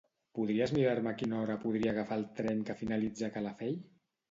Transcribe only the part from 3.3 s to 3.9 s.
a Calafell?